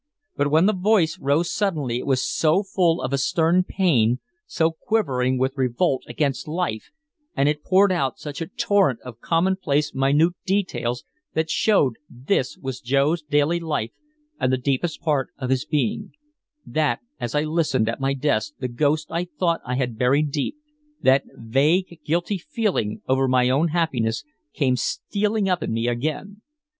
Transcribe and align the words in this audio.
But 0.35 0.49
when 0.49 0.65
the 0.65 0.73
voice 0.73 1.19
rose 1.19 1.53
suddenly 1.53 1.99
it 1.99 2.07
was 2.07 2.23
so 2.23 2.63
full 2.63 3.03
of 3.03 3.13
a 3.13 3.19
stern 3.19 3.63
pain, 3.63 4.17
so 4.47 4.71
quivering 4.71 5.37
with 5.37 5.55
revolt 5.59 6.01
against 6.07 6.47
life, 6.47 6.89
and 7.37 7.47
it 7.47 7.63
poured 7.63 7.91
out 7.91 8.17
such 8.17 8.41
a 8.41 8.47
torrent 8.47 8.99
of 9.01 9.19
commonplace 9.21 9.93
minute 9.93 10.33
details 10.43 11.03
that 11.35 11.51
showed 11.51 11.97
this 12.09 12.57
was 12.57 12.81
Joe's 12.81 13.21
daily 13.21 13.59
life 13.59 13.91
and 14.39 14.51
the 14.51 14.57
deepest 14.57 15.01
part 15.01 15.27
of 15.37 15.51
his 15.51 15.65
being 15.65 16.13
that 16.65 16.99
as 17.19 17.35
I 17.35 17.43
listened 17.43 17.87
at 17.87 18.01
my 18.01 18.15
desk 18.15 18.53
the 18.57 18.67
ghost 18.67 19.11
I 19.11 19.25
thought 19.25 19.61
I 19.63 19.75
had 19.75 19.99
buried 19.99 20.31
deep, 20.31 20.55
that 21.03 21.25
vague 21.35 21.99
guilty 22.03 22.39
feeling 22.39 23.03
over 23.07 23.27
my 23.27 23.51
own 23.51 23.67
happiness, 23.67 24.23
came 24.51 24.77
stealing 24.77 25.47
up 25.47 25.61
in 25.61 25.71
me 25.71 25.87
again. 25.87 26.41